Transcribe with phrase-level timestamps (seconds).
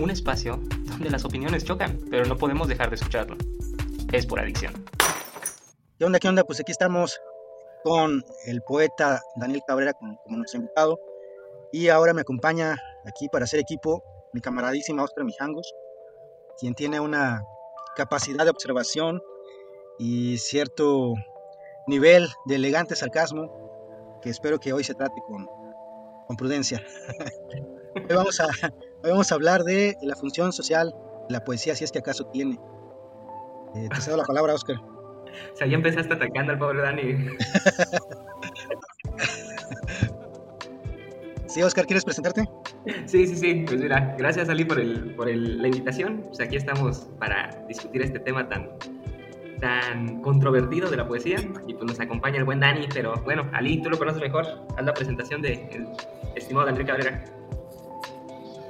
[0.00, 3.36] un espacio donde las opiniones chocan, pero no podemos dejar de escucharlo.
[4.12, 4.84] Es por adicción.
[5.98, 6.44] ¿Qué onda, qué onda?
[6.44, 7.20] Pues aquí estamos
[7.84, 10.98] con el poeta Daniel Cabrera como, nuestro invitado
[11.72, 12.76] y ahora me acompaña
[13.06, 14.02] aquí para hacer equipo
[14.32, 15.74] mi camaradísima Oscar Mijangos,
[16.58, 17.42] quien tiene una
[17.96, 19.20] capacidad de observación
[19.98, 21.14] y cierto
[21.86, 25.46] nivel de elegante sarcasmo que espero que hoy se trate con,
[26.26, 26.82] con prudencia.
[28.08, 28.46] hoy, vamos a,
[29.10, 30.94] vamos a hablar de la función social
[31.28, 32.58] de la poesía, si es que acaso tiene.
[33.74, 34.76] Eh, te cedo la palabra, Oscar.
[34.76, 37.02] O sea, ya empezaste atacando al pobre Dani.
[41.46, 42.44] sí, Oscar, ¿quieres presentarte?
[43.06, 43.64] Sí, sí, sí.
[43.66, 46.24] Pues mira, gracias Ali por, el, por el, la invitación.
[46.28, 48.68] Pues aquí estamos para discutir este tema tan,
[49.60, 51.38] tan controvertido de la poesía.
[51.66, 54.46] Y pues nos acompaña el buen Dani, pero bueno, Ali, tú lo conoces mejor.
[54.76, 55.88] Haz la presentación del
[56.34, 57.24] estimado Daniel Cabrera.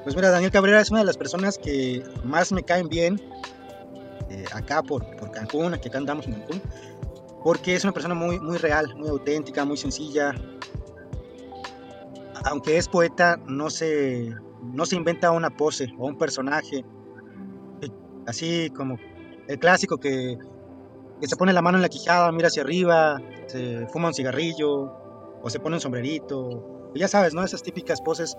[0.02, 3.20] Pues mira, Daniel Cabrera es una de las personas que más me caen bien
[4.30, 6.60] eh, acá por, por Cancún, aquí acá andamos en Cancún,
[7.44, 10.34] porque es una persona muy, muy real, muy auténtica, muy sencilla.
[12.44, 16.84] Aunque es poeta, no se, no se inventa una pose o un personaje,
[18.26, 18.98] así como
[19.46, 20.36] el clásico que,
[21.20, 24.92] que se pone la mano en la quijada, mira hacia arriba, se fuma un cigarrillo
[25.40, 26.90] o se pone un sombrerito.
[26.96, 27.44] Ya sabes, ¿no?
[27.44, 28.36] Esas típicas poses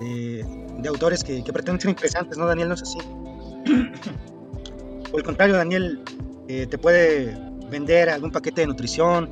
[0.00, 0.44] de,
[0.78, 2.46] de autores que, que, pretenden ser interesantes, ¿no?
[2.46, 2.98] Daniel no es así.
[5.10, 6.00] Por el contrario, Daniel
[6.48, 7.36] eh, te puede
[7.70, 9.28] vender algún paquete de nutrición,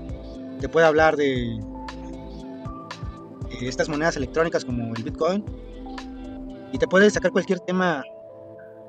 [0.60, 1.60] te puede hablar de,
[3.62, 5.44] estas monedas electrónicas como el Bitcoin
[6.72, 8.02] y te puede sacar cualquier tema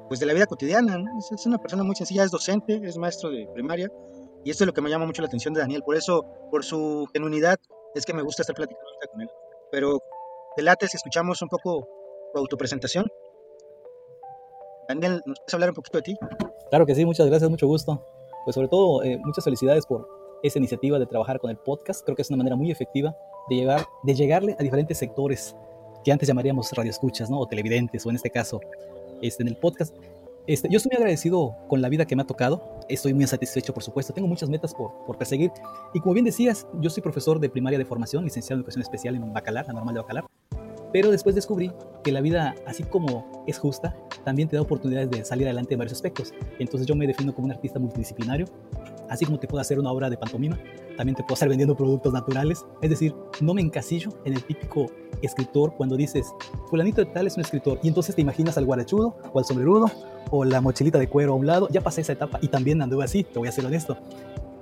[0.07, 1.03] pues de la vida cotidiana.
[1.17, 3.89] Es, una persona muy sencilla, es docente, es maestro de primaria
[4.43, 5.81] y esto es lo que me llama mucho la atención de Daniel.
[5.83, 7.59] Por eso, por su genuinidad,
[7.93, 9.29] es que me gusta estar platicando con él.
[9.71, 9.99] Pero
[10.55, 11.87] delate si escuchamos un poco
[12.33, 13.05] tu autopresentación.
[14.87, 16.17] Daniel, ¿nos puedes hablar un poquito de ti?
[16.69, 18.05] Claro que sí, muchas gracias, mucho gusto.
[18.43, 20.07] Pues sobre todo, eh, muchas felicidades por
[20.43, 22.03] esa iniciativa de trabajar con el podcast.
[22.03, 23.15] Creo que es una manera muy efectiva
[23.49, 25.55] de, llegar, de llegarle a diferentes sectores
[26.03, 27.39] que antes llamaríamos radioescuchas, ¿no?
[27.39, 28.61] O televidentes, o en este caso,
[29.21, 29.95] este, en el podcast.
[30.47, 32.79] Este, yo estoy muy agradecido con la vida que me ha tocado.
[32.87, 34.13] Estoy muy satisfecho, por supuesto.
[34.13, 35.51] Tengo muchas metas por, por perseguir.
[35.93, 39.15] Y como bien decías, yo soy profesor de primaria de formación, licenciado en educación especial
[39.15, 40.25] en Bacalar, la normal de Bacalar.
[40.93, 41.71] Pero después descubrí
[42.03, 45.79] que la vida, así como es justa, también te da oportunidades de salir adelante en
[45.79, 46.31] varios aspectos.
[46.59, 48.45] Entonces yo me defino como un artista multidisciplinario,
[49.09, 50.57] así como te puedo hacer una obra de pantomima,
[50.95, 52.63] también te puedo estar vendiendo productos naturales.
[52.81, 54.85] Es decir, no me encasillo en el típico
[55.21, 56.31] escritor cuando dices,
[56.69, 59.91] fulanito de tal es un escritor, y entonces te imaginas al guarachudo o al sombrerudo
[60.31, 61.67] o la mochilita de cuero a un lado.
[61.69, 63.97] Ya pasé esa etapa y también anduve así, te voy a ser honesto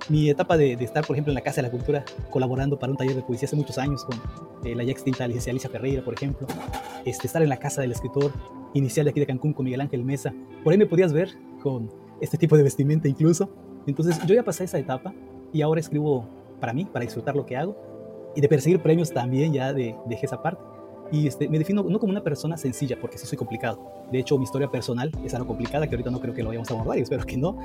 [0.08, 2.96] mi etapa de, estar, por ejemplo, en la Casa de la Cultura, colaborando para un
[2.96, 4.20] taller de poesía hace muchos años con
[4.64, 6.46] eh, la ya extinta licenciada Alicia Ferreira, por ejemplo,
[7.04, 8.32] este, estar en la Casa del Escritor
[8.74, 11.30] inicial de aquí de Cancún con Miguel Ángel Mesa, por ahí me podías ver
[11.62, 13.48] con este tipo de vestimenta incluso.
[13.86, 15.14] Entonces yo ya pasé esa etapa
[15.52, 16.28] y ahora escribo
[16.60, 17.76] para mí, para disfrutar lo que hago
[18.34, 20.60] y de perseguir premios también ya de, dejé esa parte.
[21.14, 23.78] Y este, me defino no como una persona sencilla, porque sí soy complicado.
[24.10, 26.68] De hecho, mi historia personal es algo complicada, que ahorita no creo que lo vayamos
[26.72, 27.56] a abordar y espero que no.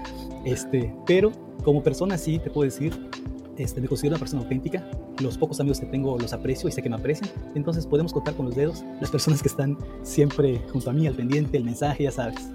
[0.45, 1.31] Este, pero
[1.63, 2.93] como persona sí te puedo decir,
[3.57, 4.87] este, me considero una persona auténtica.
[5.19, 7.27] Los pocos amigos que tengo los aprecio y sé que me aprecian.
[7.55, 11.15] Entonces podemos contar con los dedos las personas que están siempre junto a mí, al
[11.15, 12.51] pendiente, el mensaje, ya sabes.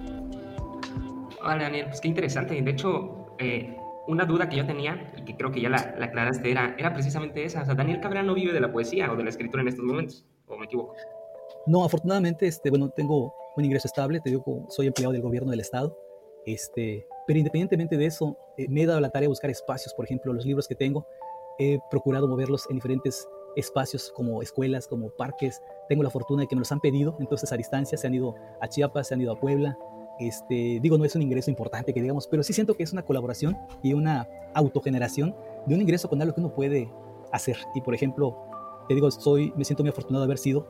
[1.43, 2.63] Vale, Daniel, pues qué interesante.
[2.63, 6.07] De hecho, eh, una duda que yo tenía, y que creo que ya la, la,
[6.07, 7.63] aclaraste, era, era precisamente esa.
[7.63, 9.85] O sea, Daniel Cabrera no vive de la poesía o de la escritura en estos
[9.85, 10.34] momentos, ¿o
[10.65, 10.95] me equivoco?
[11.67, 15.61] No, afortunadamente, este, bueno, tengo un ingreso estable, te digo, soy empleado del gobierno del
[15.61, 15.97] estado,
[16.45, 20.05] este, pero independientemente de eso, eh, me he dado la tarea de buscar espacios, por
[20.05, 21.07] ejemplo, los libros que tengo,
[21.59, 26.57] he procurado moverlos en diferentes espacios como escuelas, como parques, tengo la fortuna de que
[26.57, 29.33] me los han pedido, entonces a distancia se han ido a Chiapas, se han ido
[29.33, 29.79] a Puebla,
[30.19, 33.05] este, digo, no es un ingreso importante que digamos, pero sí siento que es una
[33.05, 35.35] colaboración y una autogeneración
[35.67, 36.91] de un ingreso con algo que uno puede
[37.33, 37.57] hacer.
[37.75, 38.37] Y por ejemplo,
[38.89, 40.67] te digo, soy, me siento muy afortunado de haber sido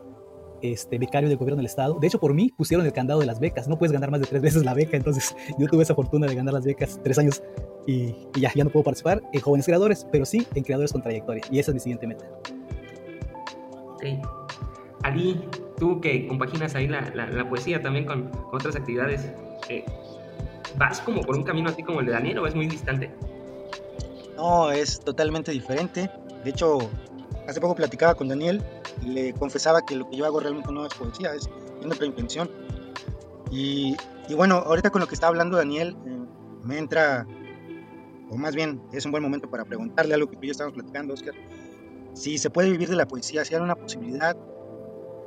[0.62, 1.98] este, becario del gobierno del estado.
[2.00, 3.68] De hecho, por mí pusieron el candado de las becas.
[3.68, 4.96] No puedes ganar más de tres veces la beca.
[4.96, 7.42] Entonces, yo tuve esa fortuna de ganar las becas tres años
[7.86, 11.42] y, ya, ya no puedo participar en jóvenes creadores, pero sí en creadores con trayectoria.
[11.50, 12.24] Y esa es mi siguiente meta.
[13.92, 14.04] Ok.
[15.02, 15.38] Ali,
[15.76, 19.30] tú que compaginas ahí la, la, poesía también con, otras actividades,
[19.68, 19.84] eh,
[20.78, 23.10] ¿vas como por un camino así como el de Daniel o es muy distante?
[24.36, 26.10] No, es totalmente diferente.
[26.42, 26.78] De hecho,
[27.46, 28.62] hace poco platicaba con Daniel
[29.02, 31.48] y le confesaba que lo que yo hago realmente no es poesía, es
[31.84, 32.50] otra intención.
[33.50, 33.96] Y,
[34.28, 36.18] y, bueno, ahorita con lo que está hablando Daniel, eh,
[36.62, 37.26] me entra,
[38.30, 40.72] o más bien es un buen momento para preguntarle algo que tú y yo estamos
[40.72, 41.34] platicando, Oscar.
[42.14, 44.36] Si se puede vivir de la poesía, si hay una posibilidad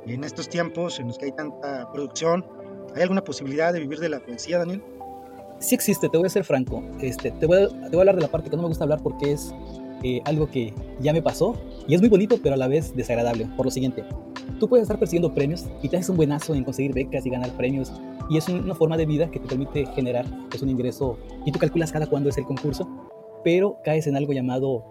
[0.06, 2.44] en estos tiempos en los que hay tanta producción,
[2.94, 4.82] ¿Hay alguna posibilidad de vivir de la poesía, Daniel?
[5.60, 6.82] Sí existe, te voy a ser franco.
[7.00, 8.84] Este, te, voy a, te voy a hablar de la parte que no me gusta
[8.84, 9.52] hablar porque es
[10.02, 11.54] eh, algo que ya me pasó
[11.86, 13.46] y es muy bonito, pero a la vez desagradable.
[13.56, 14.04] Por lo siguiente,
[14.58, 17.50] tú puedes estar persiguiendo premios y te haces un buenazo en conseguir becas y ganar
[17.56, 17.92] premios
[18.30, 21.58] y es una forma de vida que te permite generar pues, un ingreso y tú
[21.58, 22.88] calculas cada cuándo es el concurso,
[23.42, 24.84] pero caes en algo llamado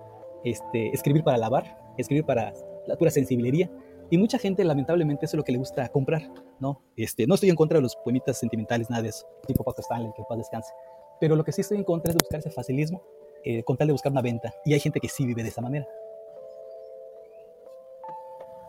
[0.43, 2.53] este, escribir para lavar, escribir para
[2.87, 3.69] la pura sensibilería
[4.09, 6.81] y mucha gente lamentablemente eso es lo que le gusta comprar, ¿no?
[6.95, 10.11] Este, no estoy en contra de los poemitas sentimentales, nada de eso, tipo Paco Stanley,
[10.15, 10.71] que paz descanse,
[11.19, 13.03] pero lo que sí estoy en contra es de buscar ese facilismo
[13.43, 15.61] eh, con tal de buscar una venta y hay gente que sí vive de esa
[15.61, 15.87] manera.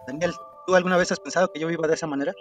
[0.07, 0.33] Daniel,
[0.67, 2.33] ¿tú alguna vez has pensado que yo viva de esa manera?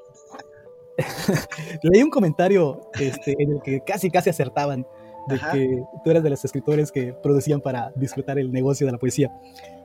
[1.84, 4.88] Leí un comentario este, en el que casi, casi acertaban
[5.28, 8.98] de que tú eras de los escritores que producían para disfrutar el negocio de la
[8.98, 9.30] poesía.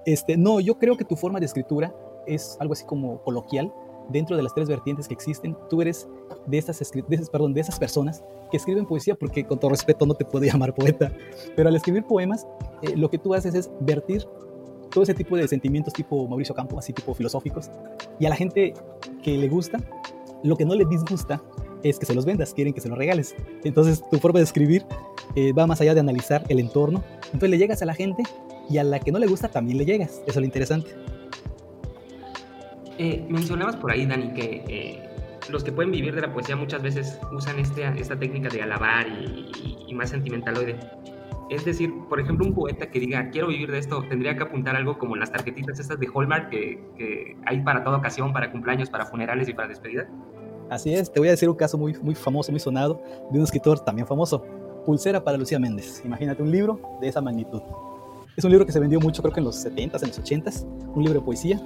[0.06, 1.92] Este, no, yo creo que tu forma de escritura
[2.26, 3.72] es algo así como coloquial
[4.12, 5.56] dentro de las tres vertientes que existen.
[5.68, 6.08] Tú eres
[6.46, 10.24] de esas, de de esas personas que escriben poesía, porque con todo respeto no te
[10.24, 11.12] puedo llamar poeta,
[11.56, 12.46] pero al escribir poemas,
[12.82, 14.26] eh, lo que tú haces es vertir
[14.90, 17.70] todo ese tipo de sentimientos tipo Mauricio Campo, así tipo filosóficos,
[18.18, 18.74] y a la gente
[19.22, 19.78] que le gusta,
[20.42, 21.42] lo que no le disgusta
[21.82, 23.34] es que se los vendas, quieren que se los regales.
[23.64, 24.84] Entonces tu forma de escribir
[25.34, 27.02] eh, va más allá de analizar el entorno.
[27.26, 28.22] Entonces le llegas a la gente
[28.68, 30.20] y a la que no le gusta también le llegas.
[30.26, 30.90] Eso es lo interesante.
[32.98, 35.08] Eh, mencionabas por ahí, Dani, que eh,
[35.50, 39.06] los que pueden vivir de la poesía muchas veces usan este, esta técnica de alabar
[39.08, 39.50] y,
[39.88, 40.78] y, más sentimentaloide.
[41.50, 44.76] Es decir, por ejemplo, un poeta que diga, quiero vivir de esto, tendría que apuntar
[44.76, 48.88] algo como las tarjetitas estas de Hallmark que, que hay para toda ocasión, para cumpleaños,
[48.88, 50.08] para funerales y para despedida.
[50.70, 53.44] Así es, te voy a decir un caso muy, muy famoso, muy sonado, de un
[53.44, 54.42] escritor también famoso,
[54.86, 56.02] Pulsera para Lucía Méndez.
[56.04, 57.60] Imagínate un libro de esa magnitud.
[58.36, 60.64] Es un libro que se vendió mucho, creo que en los 70s, en los 80s,
[60.94, 61.60] un libro de poesía.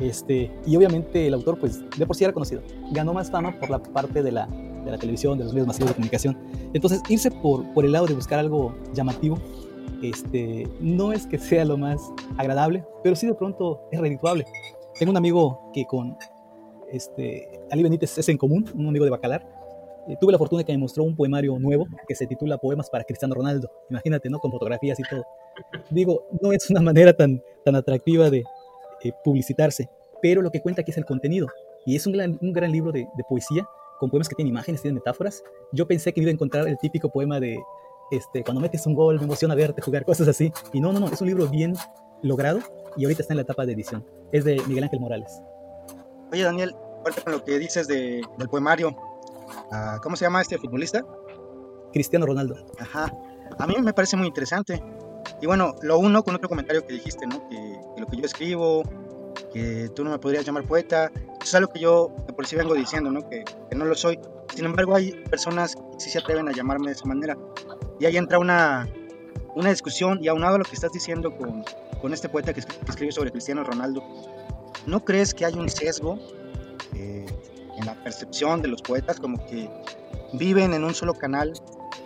[0.00, 2.62] Este, y obviamente el autor, pues de por sí era conocido.
[2.92, 5.90] Ganó más fama por la parte de la, de la televisión, de los medios masivos
[5.90, 6.38] de comunicación.
[6.72, 9.38] Entonces, irse por, por el lado de buscar algo llamativo,
[10.02, 12.00] este, no es que sea lo más
[12.38, 14.46] agradable, pero sí de pronto es redituable.
[14.98, 16.16] Tengo un amigo que con
[16.90, 19.46] este, Ali Benítez es en común, un amigo de Bacalar.
[20.08, 23.04] Eh, tuve la fortuna que me mostró un poemario nuevo que se titula Poemas para
[23.04, 23.70] Cristiano Ronaldo.
[23.90, 24.38] Imagínate, ¿no?
[24.38, 25.24] Con fotografías y todo.
[25.90, 28.44] Digo, no es una manera tan, tan atractiva de
[29.02, 29.88] eh, publicitarse,
[30.22, 31.48] pero lo que cuenta aquí es el contenido.
[31.86, 33.66] Y es un gran, un gran libro de, de, poesía,
[33.98, 35.42] con poemas que tienen imágenes, tienen metáforas.
[35.72, 37.58] Yo pensé que iba a encontrar el típico poema de,
[38.10, 40.52] este, cuando metes un gol, me emociona verte jugar, cosas así.
[40.72, 41.74] Y no, no, no, es un libro bien
[42.22, 42.60] logrado
[42.96, 44.04] y ahorita está en la etapa de edición.
[44.32, 45.40] Es de Miguel Ángel Morales.
[46.32, 50.58] Oye, Daniel, aparte con lo que dices de, del poemario, uh, ¿cómo se llama este
[50.58, 51.04] futbolista?
[51.92, 52.56] Cristiano Ronaldo.
[52.78, 53.12] Ajá.
[53.58, 54.82] A mí me parece muy interesante.
[55.40, 57.48] Y bueno, lo uno con otro comentario que dijiste, ¿no?
[57.48, 57.56] Que,
[57.94, 58.82] que, lo que yo escribo,
[59.52, 61.10] que tú no me podrías llamar poeta,
[61.42, 63.28] es algo que yo que por sí vengo diciendo, ¿no?
[63.28, 64.18] Que, que, no lo soy.
[64.54, 67.38] Sin embargo, hay personas que sí se atreven a llamarme de esa manera.
[67.98, 68.88] Y ahí entra una,
[69.54, 71.64] una discusión, y aunado a lo que estás diciendo con,
[72.00, 74.02] con este poeta que, que escribe sobre Cristiano Ronaldo,
[74.86, 76.18] ¿no crees que hay un sesgo
[76.94, 77.26] eh,
[77.76, 79.70] en la percepción de los poetas, como que
[80.32, 81.52] viven en un solo canal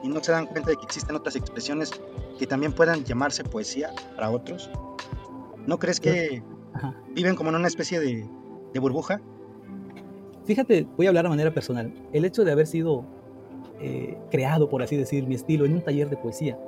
[0.05, 1.91] y no se dan cuenta de que existen otras expresiones
[2.39, 4.71] que también puedan llamarse poesía para otros?
[5.67, 6.43] ¿No crees que
[6.75, 6.95] Ajá.
[7.15, 8.29] viven como en una especie de,
[8.73, 9.23] de, burbuja?
[10.45, 11.93] Fíjate, voy a hablar de manera personal.
[12.13, 13.07] El hecho de haber sido
[13.81, 16.59] eh, creado, por así decir, mi estilo en un taller de poesía,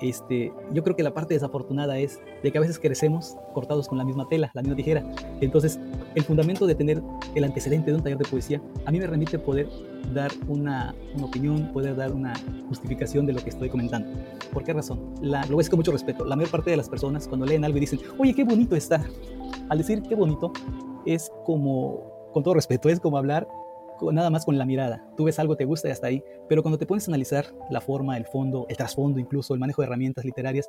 [0.00, 3.98] este, yo creo que la parte desafortunada es de que a veces crecemos cortados con
[3.98, 5.04] la misma tela, la misma tijera.
[5.40, 5.78] Entonces,
[6.14, 7.02] el fundamento de tener
[7.34, 9.68] el antecedente de un taller de poesía, a mí me remite poder
[10.14, 12.34] dar una, una opinión, poder dar una
[12.68, 14.08] justificación de lo que estoy comentando.
[14.52, 15.14] ¿Por qué razón?
[15.20, 16.24] La, lo decir con mucho respeto.
[16.24, 19.04] La mayor parte de las personas cuando leen algo y dicen, oye, qué bonito está.
[19.68, 20.52] Al decir qué bonito,
[21.06, 23.48] es como, con todo respeto, es como hablar
[24.12, 25.04] nada más con la mirada.
[25.16, 26.22] Tú ves algo, te gusta y hasta ahí.
[26.48, 29.82] Pero cuando te pones a analizar la forma, el fondo, el trasfondo, incluso el manejo
[29.82, 30.68] de herramientas literarias,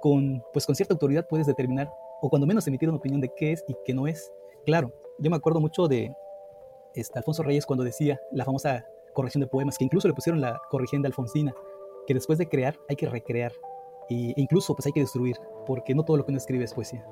[0.00, 3.52] con, pues con cierta autoridad puedes determinar, o cuando menos emitir una opinión de qué
[3.52, 4.32] es y qué no es.
[4.64, 6.12] Claro, yo me acuerdo mucho de
[6.94, 10.60] este, Alfonso Reyes cuando decía la famosa corrección de poemas, que incluso le pusieron la
[10.70, 11.54] corrigienda alfonsina,
[12.06, 13.52] que después de crear hay que recrear,
[14.08, 15.36] e incluso pues hay que destruir,
[15.66, 17.04] porque no todo lo que uno escribe es poesía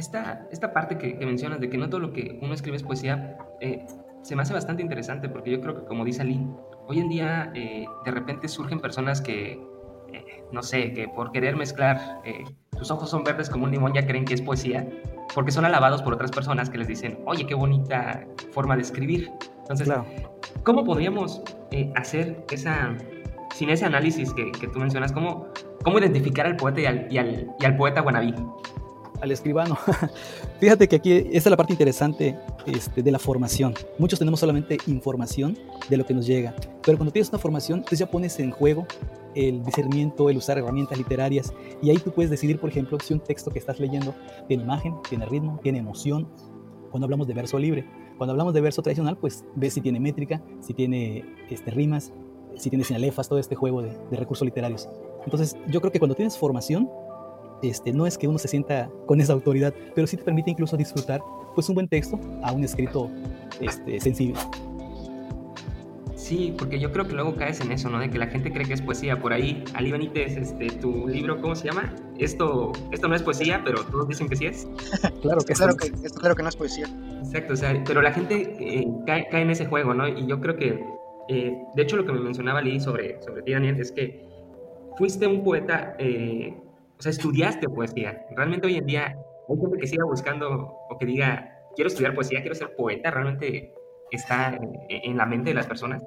[0.00, 2.82] esta, esta parte que, que, mencionas de que no todo lo que uno escribe es
[2.82, 3.86] poesía, eh,
[4.22, 6.44] se me hace bastante interesante porque yo creo que como dice Ali,
[6.88, 9.52] hoy en día eh, de repente surgen personas que,
[10.12, 12.20] eh, no sé, que por querer mezclar
[12.76, 14.88] tus ojos son verdes como un limón ya creen que es poesía,
[15.34, 19.30] porque son alabados por otras personas que les dicen, oye, qué bonita forma de escribir.
[19.60, 20.06] Entonces, claro.
[20.64, 21.42] ¿cómo podríamos
[21.94, 22.96] hacer esa,
[23.54, 25.48] sin ese análisis que, que, tú mencionas, cómo,
[25.84, 28.34] cómo identificar al poeta y al, y al, y al poeta wannabe?
[29.20, 29.76] Al escribano.
[30.60, 33.74] Fíjate que aquí esta es la parte interesante este, de la formación.
[33.98, 35.58] Muchos tenemos solamente información
[35.88, 38.86] de lo que nos llega, pero cuando tienes una formación, tú ya pones en juego
[39.34, 43.20] el discernimiento, el usar herramientas literarias, y ahí tú puedes decidir, por ejemplo, si un
[43.20, 44.14] texto que estás leyendo
[44.48, 46.28] tiene imagen, tiene ritmo, tiene emoción,
[46.90, 47.86] cuando hablamos de verso libre.
[48.18, 52.12] Cuando hablamos de verso tradicional, pues ves si tiene métrica, si tiene este, rimas,
[52.56, 54.88] si tiene sinalefas, todo este juego de, de recursos literarios.
[55.24, 56.90] Entonces, yo creo que cuando tienes formación,
[57.62, 60.76] este, no es que uno se sienta con esa autoridad, pero sí te permite incluso
[60.76, 61.20] disfrutar
[61.54, 63.10] pues un buen texto a un escrito
[63.60, 64.38] este, sensible.
[66.30, 67.98] Sí, porque yo creo que luego caes en eso, ¿no?
[67.98, 69.20] De que la gente cree que es poesía.
[69.20, 71.92] Por ahí, Ali Benítez, este, tu libro, ¿cómo se llama?
[72.18, 74.68] Esto, esto no es poesía, pero todos dicen que sí es.
[75.22, 76.86] claro que claro que, esto claro que no es poesía.
[77.24, 80.06] Exacto, o sea, pero la gente eh, cae, cae, en ese juego, ¿no?
[80.06, 80.84] Y yo creo que,
[81.28, 84.24] eh, de hecho, lo que me mencionaba Ali sobre, sobre ti, Daniel, es que
[84.98, 86.54] fuiste un poeta eh,
[87.00, 88.26] o sea, estudiaste poesía.
[88.36, 89.06] Realmente hoy en día
[89.48, 93.72] hay gente que siga buscando o que diga, quiero estudiar poesía, quiero ser poeta, realmente
[94.10, 94.58] está
[94.90, 96.04] en, la mente de las personas.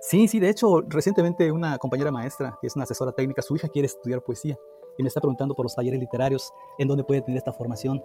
[0.00, 3.68] Sí, sí, de hecho, recientemente una compañera maestra, que es una asesora técnica, su hija
[3.68, 4.56] quiere estudiar poesía
[4.98, 8.02] y me está preguntando por los talleres literarios, en dónde puede tener esta formación.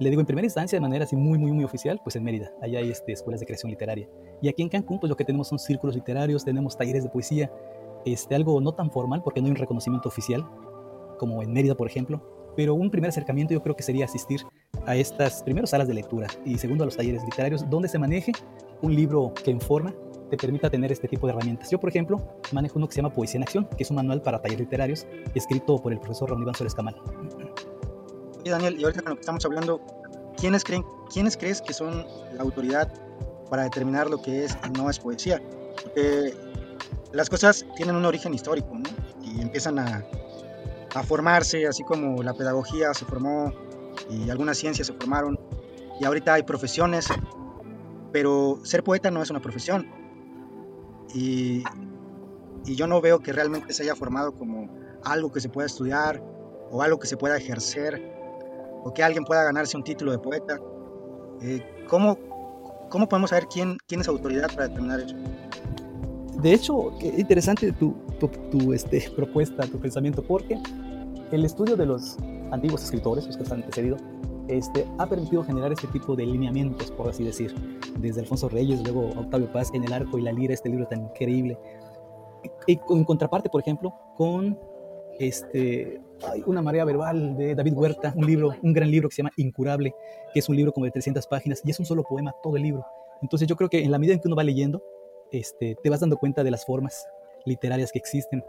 [0.00, 2.52] Le digo, en primera instancia, de manera así muy, muy, muy oficial, pues en Mérida.
[2.60, 4.06] Allá hay este, escuelas de creación literaria.
[4.42, 7.50] Y aquí en Cancún, pues lo que tenemos son círculos literarios, tenemos talleres de poesía,
[8.04, 10.44] este, algo no tan formal porque no hay un reconocimiento oficial,
[11.22, 12.20] como en Mérida, por ejemplo.
[12.56, 14.40] Pero un primer acercamiento yo creo que sería asistir
[14.86, 18.32] a estas primeras salas de lectura y segundo a los talleres literarios donde se maneje
[18.80, 19.94] un libro que en forma
[20.30, 21.70] te permita tener este tipo de herramientas.
[21.70, 24.20] Yo, por ejemplo, manejo uno que se llama Poesía en Acción, que es un manual
[24.20, 26.96] para talleres literarios escrito por el profesor Ron Iván Suárez Camal.
[28.40, 29.80] Oye, Daniel, y ahorita con lo que estamos hablando,
[30.36, 32.92] ¿quiénes, creen, ¿quiénes crees que son la autoridad
[33.48, 35.40] para determinar lo que es y no es poesía?
[35.84, 36.34] Porque
[37.12, 38.90] las cosas tienen un origen histórico, ¿no?
[39.22, 40.04] Y empiezan a,
[40.94, 43.52] a formarse, así como la pedagogía se formó
[44.10, 45.38] y algunas ciencias se formaron,
[46.00, 47.06] y ahorita hay profesiones,
[48.12, 49.86] pero ser poeta no es una profesión.
[51.14, 51.62] Y,
[52.64, 54.68] y yo no veo que realmente se haya formado como
[55.04, 56.22] algo que se pueda estudiar
[56.70, 58.00] o algo que se pueda ejercer
[58.84, 60.58] o que alguien pueda ganarse un título de poeta.
[61.42, 62.18] Eh, ¿cómo,
[62.90, 65.14] ¿Cómo podemos saber quién, quién es autoridad para determinar eso?
[66.42, 67.94] De hecho, es interesante tu,
[68.50, 70.58] tu, este, propuesta, tu pensamiento, porque
[71.30, 72.16] el estudio de los
[72.50, 73.96] antiguos escritores, los que han antecedido,
[74.48, 77.54] este, ha permitido generar este tipo de lineamientos, por así decir,
[77.98, 81.04] desde Alfonso Reyes, luego Octavio Paz en El Arco y la Lira, este libro tan
[81.04, 81.56] increíble.
[82.66, 84.58] Y en contraparte, por ejemplo, con
[85.20, 86.00] este,
[86.46, 89.94] una marea verbal de David Huerta, un libro, un gran libro que se llama Incurable,
[90.34, 92.64] que es un libro como de 300 páginas y es un solo poema todo el
[92.64, 92.84] libro.
[93.22, 94.82] Entonces yo creo que en la medida en que uno va leyendo,
[95.32, 97.08] este, te vas dando cuenta de las formas
[97.44, 98.44] literarias que existen.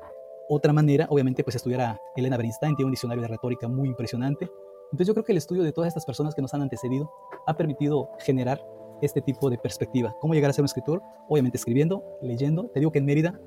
[0.50, 4.50] Otra manera, obviamente, pues estudiar a Elena Bernstein, tiene un diccionario de retórica muy impresionante.
[4.86, 7.10] Entonces yo creo que el estudio de todas estas personas que nos han antecedido
[7.48, 8.64] ha permitido generar
[9.02, 10.16] este tipo de perspectiva.
[10.20, 11.02] ¿Cómo llegar a ser un escritor?
[11.28, 12.68] Obviamente escribiendo, leyendo.
[12.68, 13.40] Te digo que en Mérida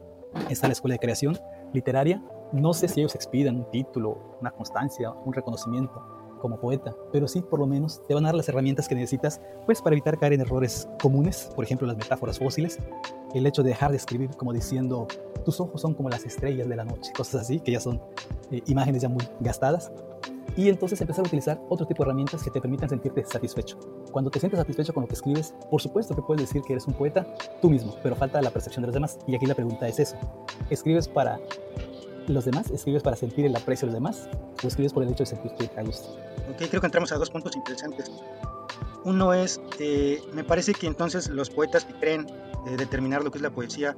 [0.50, 1.38] está la Escuela de Creación
[1.72, 2.22] Literaria.
[2.52, 6.02] No sé si ellos expidan un título, una constancia, un reconocimiento,
[6.40, 9.40] como poeta, pero sí por lo menos te van a dar las herramientas que necesitas
[9.64, 12.78] pues para evitar caer en errores comunes, por ejemplo las metáforas fósiles,
[13.36, 15.06] el hecho de dejar de escribir como diciendo
[15.44, 18.00] tus ojos son como las estrellas de la noche, cosas así que ya son
[18.50, 19.92] eh, imágenes ya muy gastadas.
[20.56, 23.78] Y entonces empezar a utilizar otro tipo de herramientas que te permitan sentirte satisfecho.
[24.10, 26.86] Cuando te sientes satisfecho con lo que escribes, por supuesto que puedes decir que eres
[26.86, 27.26] un poeta
[27.60, 29.18] tú mismo, pero falta la percepción de los demás.
[29.26, 30.16] Y aquí la pregunta es eso.
[30.70, 31.38] ¿Escribes para
[32.26, 32.70] los demás?
[32.70, 34.30] ¿Escribes para sentir el aprecio de los demás?
[34.64, 36.08] ¿O escribes por el hecho de sentirte a gusto?
[36.50, 38.10] Ok, creo que entramos a dos puntos interesantes.
[39.04, 42.26] Uno es, eh, me parece que entonces los poetas creen
[42.66, 43.96] eh, determinar lo que es la poesía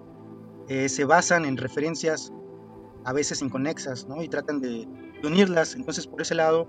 [0.68, 2.32] eh, se basan en referencias
[3.04, 4.22] a veces inconexas, ¿no?
[4.22, 4.86] Y tratan de,
[5.24, 5.74] unirlas.
[5.74, 6.68] Entonces, por ese lado,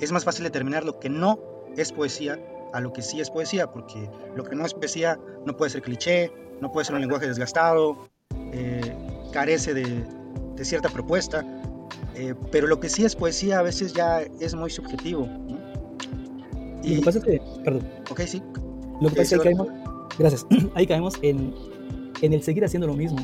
[0.00, 1.38] es más fácil determinar lo que no
[1.76, 2.40] es poesía
[2.72, 5.82] a lo que sí es poesía, porque lo que no es poesía no puede ser
[5.82, 8.08] cliché, no puede ser un lenguaje desgastado,
[9.32, 10.04] carece de,
[10.56, 11.44] de cierta propuesta,
[12.14, 15.28] eh, pero lo que sí es poesía a veces ya es muy subjetivo.
[16.82, 17.88] Y, lo que pasa es que, perdón.
[18.10, 18.42] Ok, sí.
[19.00, 19.68] Lo que pasa es que caemos,
[20.18, 21.54] gracias, ahí caemos en,
[22.22, 23.18] en el seguir haciendo lo mismo.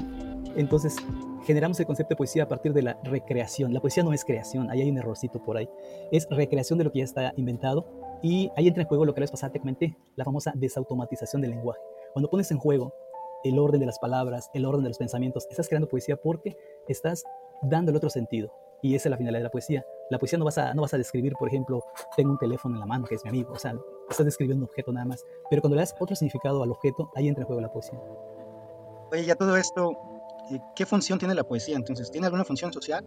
[0.57, 0.97] Entonces,
[1.45, 3.73] generamos el concepto de poesía a partir de la recreación.
[3.73, 5.69] La poesía no es creación, ahí hay un errorcito por ahí.
[6.11, 7.87] Es recreación de lo que ya está inventado
[8.23, 11.53] y ahí entra en juego lo que les pasaba, te comenté, la famosa desautomatización del
[11.53, 11.81] lenguaje.
[12.13, 12.93] Cuando pones en juego
[13.45, 16.57] el orden de las palabras, el orden de los pensamientos, estás creando poesía porque
[16.87, 17.25] estás
[17.63, 18.53] dándole otro sentido.
[18.83, 19.85] Y esa es la finalidad de la poesía.
[20.11, 21.83] La poesía no vas a, no vas a describir, por ejemplo,
[22.17, 23.53] tengo un teléfono en la mano que es mi amigo.
[23.53, 23.75] O sea,
[24.11, 25.25] estás describiendo un objeto nada más.
[25.49, 27.99] Pero cuando le das otro significado al objeto, ahí entra en juego la poesía.
[29.11, 29.93] Oye, ya todo esto,
[30.51, 32.11] eh, ¿qué función tiene la poesía entonces?
[32.11, 33.05] ¿Tiene alguna función social?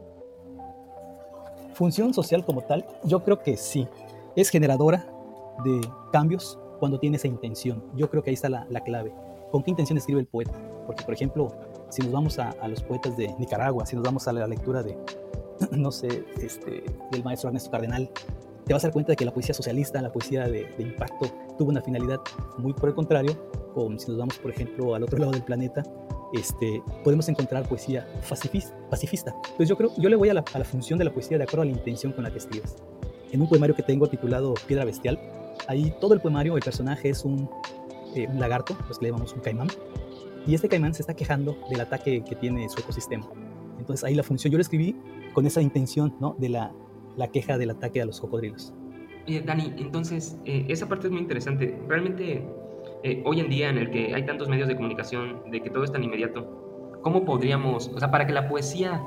[1.74, 3.88] Función social como tal, yo creo que sí.
[4.36, 5.06] Es generadora
[5.64, 7.84] de cambios cuando tiene esa intención.
[7.96, 9.14] Yo creo que ahí está la, clave.
[9.52, 10.54] ¿Con qué intención escribe el poeta?
[10.86, 11.48] Porque, por ejemplo,
[11.90, 14.98] si nos vamos a, los poetas de Nicaragua, si nos vamos a la lectura de,
[15.72, 18.10] no sé, este, del maestro Ernesto Cardenal,
[18.66, 21.70] te vas a dar cuenta de que la poesía socialista, la poesía de, impacto, tuvo
[21.70, 22.20] una finalidad
[22.58, 23.38] muy por el contrario,
[23.74, 25.84] como si nos vamos, por ejemplo, al otro lado del planeta,
[26.34, 29.34] este, podemos encontrar poesía pacifista.
[29.36, 31.66] Entonces yo creo, yo le voy a la, función de la poesía de acuerdo a
[31.66, 32.76] la intención con la que escribes.
[33.32, 35.20] En un poemario que tengo titulado Piedra Bestial,
[35.68, 37.50] Ahí todo el poemario, el personaje es un,
[38.16, 39.68] eh, lagarto, los que le llamamos un caimán,
[40.46, 43.28] y este caimán se está quejando del ataque que tiene su ecosistema.
[43.80, 44.96] Entonces ahí la función, yo lo escribí
[45.34, 46.36] con esa intención, ¿no?
[46.40, 46.72] De la,
[47.18, 48.74] la queja del ataque a los cocodrilos.
[49.28, 51.80] Oye, Dani, entonces, eh, esa parte es muy interesante.
[51.88, 52.46] Realmente,
[53.04, 55.84] eh, hoy en día en el que hay tantos medios de comunicación, de que todo
[55.84, 59.02] es tan inmediato, ¿cómo podríamos, o sea, para que la poesía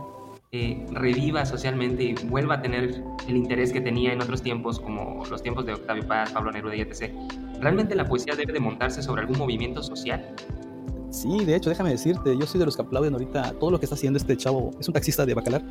[0.50, 5.24] eh, reviva socialmente y vuelva a tener el interés que tenía en otros tiempos, como
[5.26, 7.12] los tiempos de Octavio Paz, Pablo Neruda y etc.
[7.60, 10.34] ¿Realmente la poesía debe de montarse sobre algún movimiento social?
[11.10, 13.86] Sí, de hecho, déjame decirte, yo soy de los que aplauden ahorita todo lo que
[13.86, 14.70] está haciendo este chavo.
[14.78, 15.62] Es un taxista de Bacalar,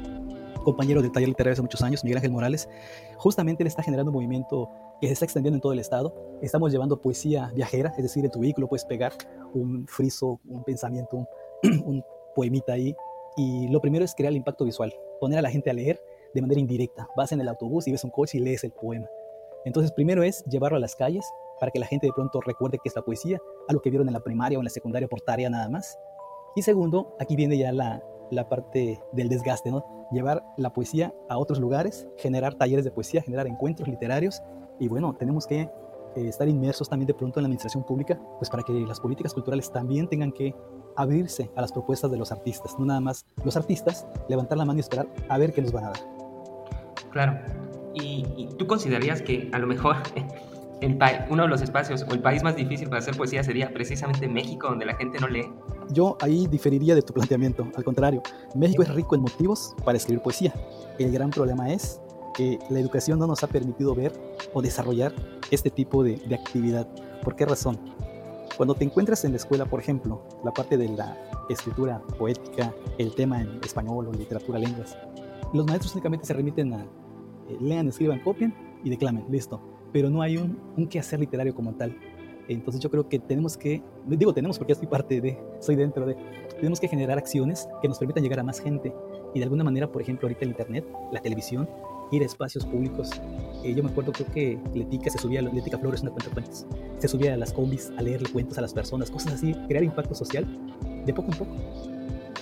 [0.63, 2.67] compañero del taller literario hace muchos años, Miguel Ángel Morales.
[3.17, 6.13] Justamente él está generando un movimiento que se está extendiendo en todo el estado.
[6.41, 9.13] Estamos llevando poesía viajera, es decir, en tu vehículo puedes pegar
[9.53, 11.27] un friso, un pensamiento, un,
[11.86, 12.03] un
[12.36, 12.96] poemita ahí
[13.38, 14.91] y lo primero es crear el impacto visual,
[15.22, 16.01] poner a la gente a leer
[16.34, 17.08] de manera indirecta.
[17.15, 19.08] Vas en el autobús y ves un coche y lees el poema.
[19.65, 21.25] Entonces, primero es llevarlo a las calles
[21.60, 24.08] para que la gente de pronto recuerde que es la poesía, a lo que vieron
[24.08, 25.98] en la primaria o en la secundaria por tarea nada más.
[26.56, 30.08] Y segundo, aquí viene ya la, la parte del desgaste, ¿no?
[30.12, 34.42] Llevar la poesía a otros lugares, generar talleres de poesía, generar encuentros literarios.
[34.80, 35.70] Y bueno, tenemos que
[36.18, 39.34] eh, estar inmersos también de pronto en la administración pública, pues para que las políticas
[39.34, 40.56] culturales también tengan que
[40.96, 44.80] abrirse a las propuestas de los artistas, no nada más los artistas levantar la mano
[44.80, 46.00] y esperar a ver qué nos van a dar.
[47.12, 47.40] Claro,
[47.94, 49.98] y, tú considerarías que a lo mejor
[50.81, 50.98] el
[51.29, 54.67] uno de los espacios o el país más difícil para hacer poesía sería precisamente México,
[54.69, 55.51] donde la gente no lee.
[55.91, 58.22] Yo ahí diferiría de tu planteamiento, al contrario,
[58.55, 60.53] México es rico en motivos para escribir poesía.
[61.00, 62.01] El gran problema es
[62.35, 64.11] que la educación no nos ha permitido ver
[64.53, 65.13] o desarrollar
[65.50, 66.87] este tipo de, de actividad.
[67.24, 67.79] ¿Por qué razón?
[68.55, 71.18] Cuando te encuentras en la escuela, por ejemplo, la parte de la
[71.50, 74.98] escritura poética, el tema en español o literatura, lenguas,
[75.53, 79.61] los maestros únicamente se remiten a eh, lean, escriban, copien y declamen, listo.
[79.98, 81.98] Pero no hay un, un quehacer literario como tal.
[82.48, 86.05] Entonces yo creo que tenemos que, digo tenemos porque ya estoy parte de, soy dentro
[86.05, 86.16] de,
[86.55, 88.94] tenemos que generar acciones que nos permitan llegar a más gente.
[89.33, 91.68] Y de alguna manera, por ejemplo, ahorita el Internet, la televisión,
[92.12, 93.10] ir a espacios públicos.
[93.64, 96.68] Eh, yo me acuerdo, creo que Letica se subía, Letica Flores, una cuenta cuentos,
[97.00, 100.14] se subía a las combis a leerle cuentos a las personas, cosas así, crear impacto
[100.14, 100.46] social
[101.07, 101.55] de poco en poco.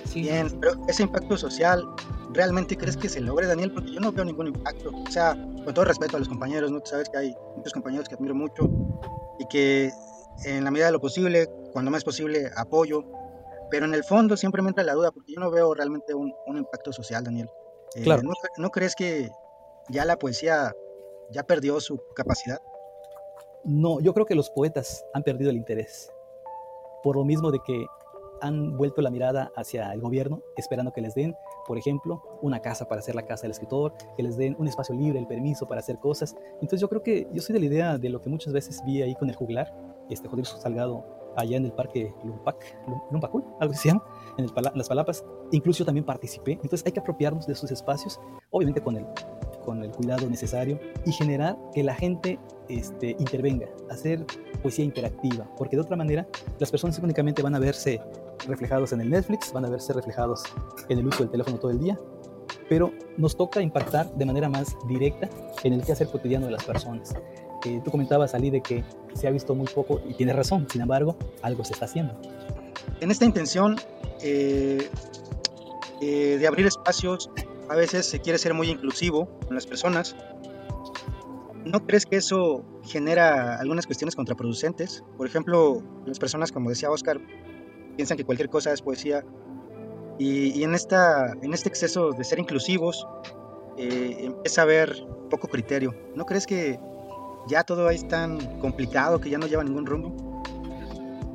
[0.04, 0.24] Sí.
[0.24, 1.86] Bien, pero ese impacto social,
[2.36, 3.72] ¿realmente crees que se logre, Daniel?
[3.72, 4.92] Porque yo no veo ningún impacto.
[4.92, 6.80] O sea, con todo respeto a los compañeros, ¿no?
[6.82, 8.70] Tú sabes que hay muchos compañeros que admiro mucho
[9.40, 9.92] y que
[10.44, 13.04] en la medida de lo posible, cuando más posible, apoyo.
[13.72, 16.34] Pero en el fondo siempre me entra la duda porque yo no veo realmente un,
[16.46, 17.50] un impacto social, Daniel.
[17.96, 18.22] Eh, claro.
[18.24, 19.32] ¿no, ¿No crees que
[19.90, 20.76] ya la poesía
[21.32, 22.60] ya perdió su capacidad?
[23.64, 26.12] No, yo creo que los poetas han perdido el interés.
[27.02, 27.86] Por lo mismo de que
[28.42, 31.36] han vuelto la mirada hacia el gobierno, esperando que les den,
[31.68, 34.96] por ejemplo, una casa para hacer la casa del escritor, que les den un espacio
[34.96, 36.36] libre, el permiso para hacer cosas.
[36.56, 39.02] Entonces yo creo que yo soy de la idea de lo que muchas veces vi
[39.02, 39.74] ahí con el juglar,
[40.10, 41.04] este Rodrigo Salgado,
[41.36, 42.78] allá en el parque Lumpac,
[43.12, 44.04] Lumpacul, algo así se llama,
[44.38, 45.26] en, las Palapas.
[45.52, 46.54] Incluso yo también participé.
[46.54, 48.20] Entonces hay que apropiarnos de esos espacios,
[48.52, 49.06] obviamente con el
[49.66, 54.26] con el cuidado necesario y generar que la gente este, intervenga, hacer
[54.62, 56.28] poesía interactiva, porque de otra manera
[56.60, 58.00] las personas únicamente van a verse
[58.48, 60.44] reflejados en el Netflix, van a verse reflejados
[60.90, 62.00] en el uso del teléfono todo el día,
[62.70, 65.30] pero nos toca impactar de manera más directa
[65.64, 67.14] en el quehacer cotidiano de las personas.
[67.66, 70.82] Eh, tú comentabas, Ali, de que se ha visto muy poco y tienes razón, sin
[70.82, 72.16] embargo, algo se está haciendo.
[73.02, 73.76] En esta intención
[74.22, 74.90] eh,
[76.02, 77.30] eh, de abrir espacios
[77.70, 80.16] a veces se quiere ser muy inclusivo con las personas.
[81.66, 85.04] ¿No crees que eso genera algunas cuestiones contraproducentes?
[85.18, 87.20] Por ejemplo, las personas, como decía Oscar,
[87.96, 89.26] piensan que cualquier cosa es poesía
[90.20, 93.06] y, en, esta, en este exceso de ser inclusivos
[93.78, 95.94] eh, empieza a haber poco criterio.
[96.16, 96.80] ¿No crees que
[97.48, 100.16] ya todo es tan complicado que ya no lleva ningún rumbo?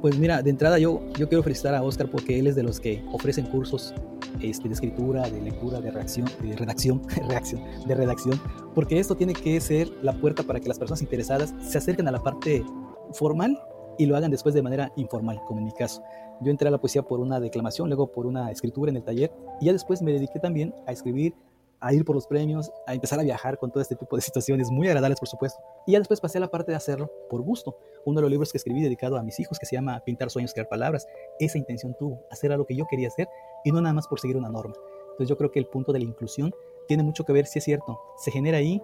[0.01, 2.81] Pues mira, de entrada yo, yo quiero felicitar a Oscar porque él es de los
[2.81, 3.95] que ofrecen cursos
[4.41, 8.41] este, de escritura, de lectura, de reacción, de redacción, reacción, de redacción,
[8.75, 12.13] porque esto tiene que ser la puerta para que las personas interesadas se acerquen a
[12.13, 12.65] la parte
[13.13, 13.61] formal
[13.99, 16.03] y lo hagan después de manera informal, como en mi caso.
[16.41, 19.31] Yo entré a la poesía por una declamación, luego por una escritura en el taller
[19.61, 21.35] y ya después me dediqué también a escribir
[21.81, 24.71] a ir por los premios, a empezar a viajar con todo este tipo de situaciones
[24.71, 25.61] muy agradables, por supuesto.
[25.87, 27.77] Y ya después pasé a la parte de hacerlo por gusto.
[28.05, 30.53] Uno de los libros que escribí dedicado a mis hijos, que se llama Pintar sueños,
[30.53, 31.07] crear palabras,
[31.39, 33.29] esa intención tuvo, hacer algo que yo quería hacer
[33.65, 34.75] y no nada más por seguir una norma.
[35.13, 36.53] Entonces yo creo que el punto de la inclusión
[36.87, 38.83] tiene mucho que ver, si es cierto, se genera ahí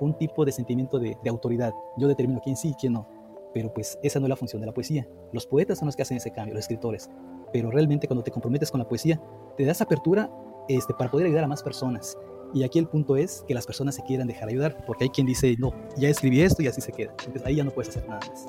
[0.00, 1.72] un tipo de sentimiento de, de autoridad.
[1.96, 3.08] Yo determino quién sí y quién no.
[3.54, 5.08] Pero pues esa no es la función de la poesía.
[5.32, 7.08] Los poetas son los que hacen ese cambio, los escritores.
[7.52, 9.18] Pero realmente cuando te comprometes con la poesía,
[9.56, 10.30] te das apertura
[10.68, 12.18] este, para poder ayudar a más personas.
[12.54, 15.26] Y aquí el punto es que las personas se quieran dejar ayudar, porque hay quien
[15.26, 17.10] dice, no, ya escribí esto y así se queda.
[17.18, 18.46] Entonces ahí ya no puedes hacer nada más.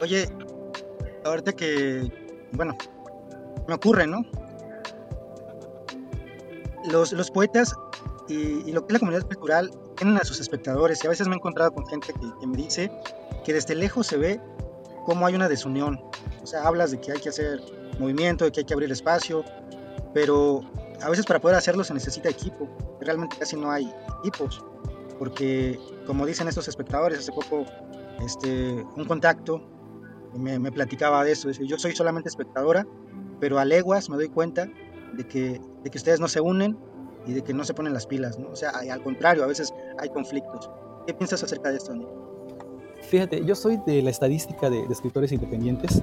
[0.00, 0.28] Oye,
[1.24, 2.10] ahorita que,
[2.52, 2.76] bueno,
[3.66, 4.24] me ocurre, ¿no?
[6.90, 7.74] Los, los poetas
[8.28, 11.28] y, y, lo que es la comunidad cultural tienen a sus espectadores y a veces
[11.28, 12.90] me he encontrado con gente que, que me dice
[13.44, 14.40] que desde lejos se ve
[15.04, 16.00] cómo hay una desunión.
[16.42, 17.60] O sea, hablas de que hay que hacer
[17.98, 19.44] movimiento, de que hay que abrir espacio,
[20.12, 20.60] pero
[21.02, 22.68] a veces para poder hacerlo se necesita equipo.
[23.00, 24.64] Realmente casi no hay equipos,
[25.18, 27.64] porque como dicen estos espectadores, hace poco
[28.24, 29.62] este, un contacto
[30.36, 31.50] me, me platicaba de eso.
[31.50, 32.86] Yo soy solamente espectadora,
[33.40, 34.68] pero a leguas me doy cuenta
[35.16, 36.76] de que, de que ustedes no se unen
[37.26, 38.38] y de que no se ponen las pilas.
[38.38, 38.48] ¿no?
[38.48, 40.70] O sea, al contrario, a veces hay conflictos.
[41.06, 42.08] ¿Qué piensas acerca de esto, Nick?
[43.02, 46.02] Fíjate, yo soy de la estadística de, de, escritores independientes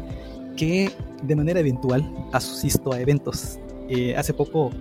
[0.55, 0.91] que
[1.23, 3.59] de manera eventual asisto a eventos.
[3.93, 4.71] Eh, hace poco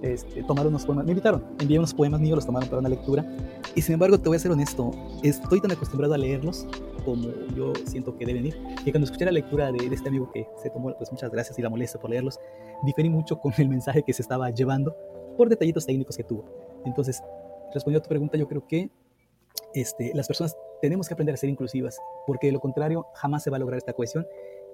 [0.00, 3.26] este, tomaron unos poemas, me invitaron, envié unos poemas míos, los tomaron para una lectura.
[3.74, 4.90] Y sin embargo, te voy a ser honesto,
[5.22, 6.66] estoy tan acostumbrado a leerlos
[7.04, 10.30] como yo siento que deben ir, que cuando escuché la lectura de, de este amigo
[10.32, 12.40] que se tomó, pues muchas gracias y la molesta por leerlos,
[12.84, 14.96] diferí mucho con el mensaje que se estaba llevando
[15.36, 16.46] por detallitos técnicos que tuvo.
[16.86, 17.22] Entonces,
[17.74, 18.90] respondiendo a tu pregunta, yo creo que
[19.74, 23.50] este, las personas tenemos que aprender a ser inclusivas, porque de lo contrario jamás se
[23.50, 24.26] va a lograr esta cohesión.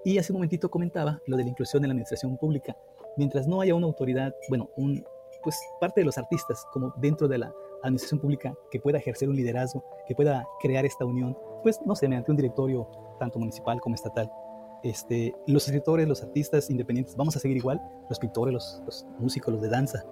[0.04, 2.76] Y hace un momentito comentaba lo de la inclusión en la administración pública.
[3.16, 5.04] Mientras no haya una autoridad, bueno, un,
[5.42, 9.36] pues parte de los artistas como dentro de la administración pública que pueda ejercer un
[9.36, 13.94] liderazgo, que pueda crear esta unión, pues no sé, mediante un directorio tanto municipal como
[13.94, 14.30] estatal.
[14.82, 19.52] Este, los escritores, los artistas independientes, vamos a seguir igual, los pintores, los, los músicos,
[19.52, 20.04] los de danza,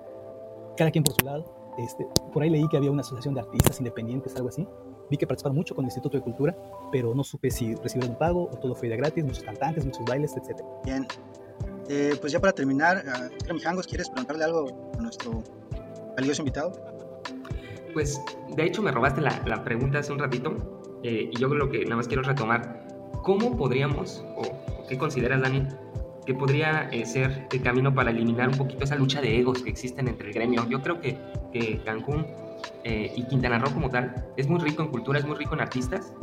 [0.77, 1.45] cada quien por su lado.
[1.79, 4.67] Este, por ahí leí que había una asociación de artistas independientes, algo así,
[5.11, 6.57] vi que participaron mucho con el Instituto de Cultura,
[6.91, 10.05] pero no supe si recibieron un pago o todo fue de gratis, muchos cantantes, muchos
[10.07, 10.63] bailes, etc.
[10.85, 11.07] Bien,
[11.89, 13.05] eh, pues ya para terminar,
[13.49, 15.43] uh, Mijangos, ¿quieres preguntarle algo a nuestro
[16.17, 16.73] valioso invitado?
[17.93, 18.21] Pues
[18.57, 21.85] de hecho me robaste la, la pregunta hace un ratito eh, y yo lo que
[21.85, 22.87] nada más quiero retomar,
[23.23, 24.43] ¿cómo podríamos, o
[24.89, 25.67] qué consideras Dani,
[26.25, 29.71] que podría eh, ser el camino para eliminar un poquito esa lucha de egos que
[29.71, 30.67] existen entre el gremio?
[30.69, 31.19] Yo creo que,
[31.53, 32.27] que Cancún
[32.85, 35.61] eh, y Quintana Roo como tal es muy rico en cultura, es muy rico en
[35.61, 36.15] artistas,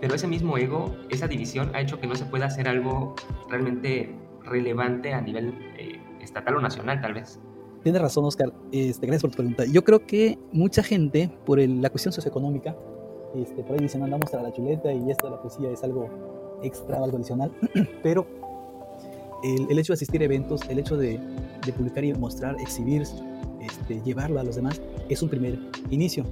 [0.00, 3.16] pero ese mismo ego, esa división ha hecho que no se pueda hacer algo
[3.50, 7.40] realmente relevante a nivel eh, estatal o nacional tal vez.
[7.82, 8.52] Tienes razón, Oscar.
[8.72, 9.64] Este, gracias por tu pregunta.
[9.64, 12.76] Yo creo que mucha gente, por la cuestión socioeconómica,
[13.34, 16.08] este, por ahí dicen, andamos tras la chuleta y esto de la poesía es algo
[16.62, 17.52] extra, algo adicional,
[18.02, 18.26] pero
[19.42, 21.20] el, hecho de asistir a eventos, el hecho de,
[21.64, 23.02] de publicar y mostrar, exhibir,
[23.60, 25.58] este, llevarlo a los demás, es un primer
[25.90, 26.24] inicio.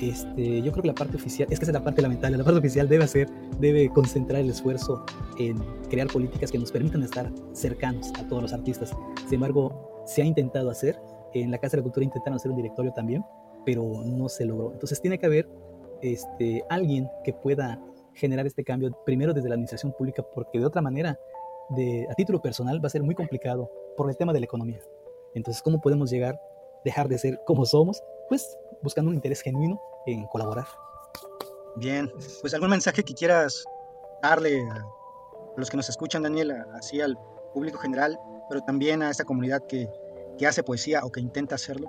[0.00, 2.58] Este, yo creo que la parte oficial, es que es la parte lamentable, la parte
[2.58, 3.28] oficial debe hacer,
[3.60, 5.04] debe concentrar el esfuerzo
[5.38, 5.56] en
[5.88, 8.94] crear políticas que nos permitan estar cercanos a todos los artistas.
[9.24, 11.00] Sin embargo, se ha intentado hacer,
[11.32, 13.24] en la Casa de la Cultura intentaron hacer un directorio también,
[13.64, 14.72] pero no se logró.
[14.72, 15.48] Entonces tiene que haber
[16.02, 17.80] este, alguien que pueda
[18.14, 21.18] generar este cambio, primero desde la administración pública, porque de otra manera,
[21.70, 24.80] de, a título personal, va a ser muy complicado por el tema de la economía.
[25.34, 26.40] Entonces, ¿cómo podemos llegar,
[26.84, 28.02] dejar de ser como somos?
[28.28, 30.66] Pues buscando un interés genuino en colaborar.
[31.76, 32.10] Bien,
[32.40, 33.64] pues algún mensaje que quieras
[34.22, 34.84] darle a
[35.56, 37.18] los que nos escuchan, Daniel, así al
[37.52, 39.88] público general, pero también a esta comunidad que,
[40.38, 41.88] que hace poesía o que intenta hacerlo.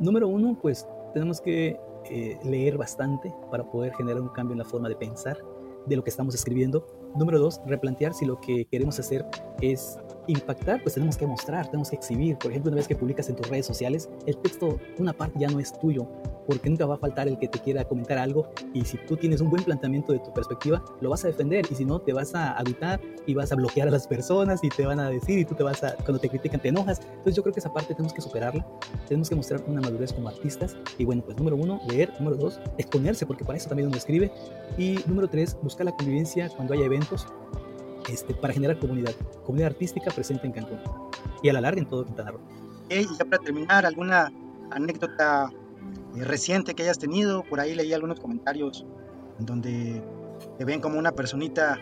[0.00, 1.78] Número uno, pues tenemos que
[2.10, 5.38] eh, leer bastante para poder generar un cambio en la forma de pensar
[5.86, 6.86] de lo que estamos escribiendo.
[7.16, 9.24] Número dos, replantear si lo que queremos hacer
[9.60, 12.36] es impactar, pues tenemos que mostrar, tenemos que exhibir.
[12.38, 15.48] Por ejemplo, una vez que publicas en tus redes sociales, el texto, una parte ya
[15.48, 16.06] no es tuyo,
[16.46, 18.48] porque nunca va a faltar el que te quiera comentar algo.
[18.72, 21.66] Y si tú tienes un buen planteamiento de tu perspectiva, lo vas a defender.
[21.70, 24.68] Y si no, te vas a habitar y vas a bloquear a las personas y
[24.68, 27.00] te van a decir y tú te vas a, cuando te critican, te enojas.
[27.00, 28.66] Entonces yo creo que esa parte tenemos que superarla,
[29.08, 30.76] tenemos que mostrar una madurez como artistas.
[30.98, 34.30] Y bueno, pues número uno, leer, número dos, exponerse, porque para eso también uno escribe.
[34.76, 37.26] Y número tres, buscar la convivencia cuando haya eventos
[38.08, 39.12] este, para generar comunidad,
[39.44, 40.78] comunidad artística presente en Cancún
[41.42, 42.40] y a la larga en todo Quintana Roo.
[42.90, 44.32] Y ya para terminar, ¿alguna
[44.70, 45.50] anécdota
[46.16, 47.42] eh, reciente que hayas tenido?
[47.44, 48.84] Por ahí leí algunos comentarios
[49.38, 50.02] en donde
[50.58, 51.78] te ven como una personita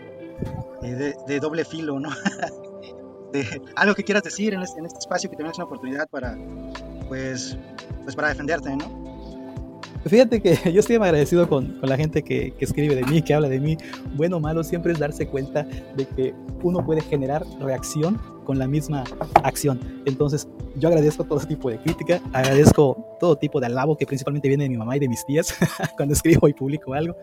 [0.81, 2.09] eh, de, doble filo, ¿no?
[3.33, 6.37] de, algo que quieras decir en este, este, espacio que tenemos una oportunidad para,
[7.07, 7.57] pues,
[8.03, 9.02] pues para defenderte, ¿no?
[10.05, 13.33] Fíjate que yo estoy agradecido con, con la gente que, que, escribe de mí, que
[13.33, 13.77] habla de mí.
[14.15, 15.63] Bueno o malo, siempre es darse cuenta
[15.95, 19.03] de que uno puede generar reacción con la misma
[19.43, 19.79] acción.
[20.05, 24.65] Entonces, yo agradezco todo tipo de crítica, agradezco todo tipo de alabo que principalmente viene
[24.65, 25.55] de mi mamá y de mis tías
[25.97, 27.15] cuando escribo y publico algo.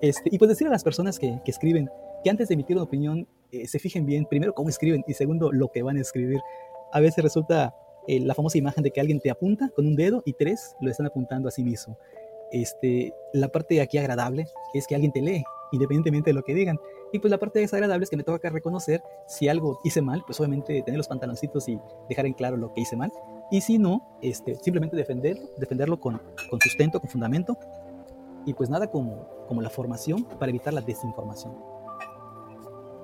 [0.00, 1.90] Este, y pues decir a las personas que, que escriben
[2.22, 5.52] que antes de emitir una opinión eh, se fijen bien, primero, cómo escriben y segundo,
[5.52, 6.40] lo que van a escribir.
[6.92, 7.74] A veces resulta
[8.08, 10.90] eh, la famosa imagen de que alguien te apunta con un dedo y tres lo
[10.90, 11.98] están apuntando a sí mismo.
[12.50, 16.78] Este, la parte aquí agradable es que alguien te lee, independientemente de lo que digan.
[17.12, 20.40] Y pues la parte desagradable es que me toca reconocer si algo hice mal, pues
[20.40, 23.12] obviamente tener los pantaloncitos y dejar en claro lo que hice mal.
[23.50, 27.58] Y si no, este, simplemente defenderlo, defenderlo con, con sustento, con fundamento.
[28.46, 31.54] Y pues nada como, como la formación para evitar la desinformación.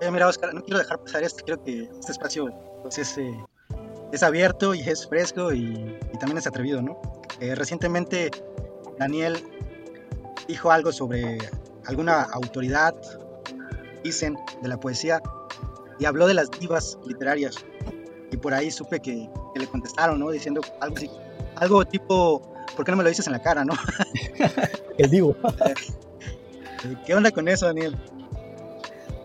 [0.01, 1.45] Eh, mira, Oscar, no quiero dejar pasar esto.
[1.45, 2.49] Creo que este espacio
[2.83, 3.35] pues, es, eh,
[4.15, 7.01] es abierto y es fresco y, y también es atrevido, ¿no?
[7.41, 8.31] Eh, recientemente
[8.99, 9.37] Daniel
[10.47, 11.39] dijo algo sobre
[11.87, 12.95] alguna autoridad,
[14.05, 15.21] dicen, de la poesía,
[15.99, 17.57] y habló de las divas literarias.
[18.31, 20.31] Y por ahí supe que, que le contestaron, ¿no?
[20.31, 21.11] Diciendo algo así,
[21.57, 22.41] algo tipo,
[22.77, 23.75] ¿por qué no me lo dices en la cara, no?
[24.99, 25.37] El digo.
[27.07, 27.97] ¿Qué onda con eso, Daniel?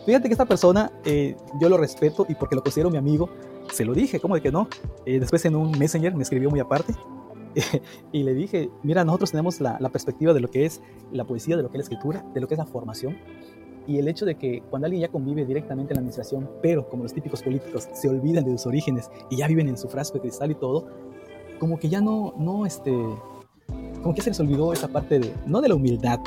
[0.05, 3.29] Fíjate que esta persona eh, yo lo respeto y porque lo considero mi amigo,
[3.71, 4.67] se lo dije, ¿cómo de que no?
[5.05, 6.93] Eh, después en un messenger me escribió muy aparte
[8.11, 11.57] y le dije, mira, nosotros tenemos la, la, perspectiva de lo que es la poesía,
[11.57, 13.17] de lo que es la escritura, de lo que es la formación.
[13.87, 17.03] Y el hecho de que cuando alguien ya convive directamente en la administración, pero como
[17.03, 20.21] los típicos políticos se olvidan de sus orígenes y ya viven en su frasco de
[20.21, 20.87] cristal y todo,
[21.59, 22.93] como que ya no, no, este,
[24.01, 26.19] como que se les olvidó esa parte de, no de la humildad,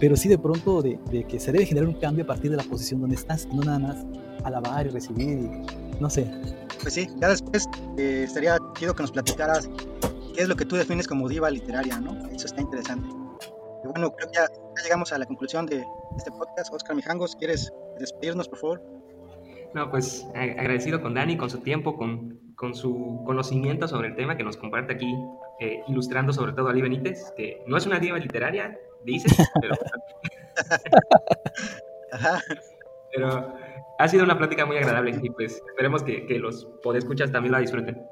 [0.00, 2.56] pero sí de pronto de, de, que se debe generar un cambio a partir de
[2.56, 3.96] la posición donde estás, no nada más
[4.44, 6.30] alabar y recibir, y, no sé.
[6.82, 9.68] Pues sí, ya después eh, estaría chido que nos platicaras
[10.34, 12.14] qué es lo que tú defines como diva literaria, ¿no?
[12.28, 13.08] Eso está interesante.
[13.82, 15.84] Y bueno, creo que ya, ya llegamos a la conclusión de
[16.16, 16.72] este podcast.
[16.72, 18.82] Oscar Mijangos, ¿quieres despedirnos, por favor?
[19.74, 24.36] No, pues agradecido con Dani, con su tiempo, con, con su conocimiento sobre el tema
[24.36, 25.14] que nos comparte aquí,
[25.60, 29.28] eh, ilustrando sobre todo a Ali Benítez, que no es una diva literaria, dice,
[29.60, 29.74] pero...
[33.14, 33.54] pero
[33.98, 37.60] ha sido una plática muy agradable y pues esperemos que, que los podescuchas también la
[37.60, 38.06] disfruten.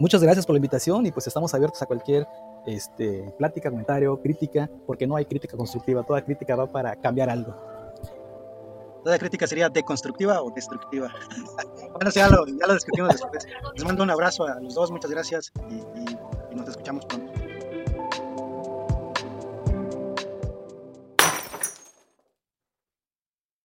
[0.00, 2.26] Muchas gracias por la invitación y pues estamos abiertos a cualquier
[2.66, 7.54] este, plática, comentario, crítica, porque no hay crítica constructiva, toda crítica va para cambiar algo.
[9.04, 11.12] Toda crítica sería deconstructiva o destructiva.
[11.92, 13.46] bueno, ya lo, ya lo discutimos después.
[13.74, 17.29] Les mando un abrazo a los dos, muchas gracias y, y, nos escuchamos pronto.